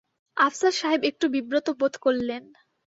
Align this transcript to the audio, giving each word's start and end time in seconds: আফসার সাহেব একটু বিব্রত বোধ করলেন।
আফসার 0.37 0.73
সাহেব 0.73 1.01
একটু 1.03 1.25
বিব্রত 1.33 1.67
বোধ 1.79 1.93
করলেন। 1.97 2.43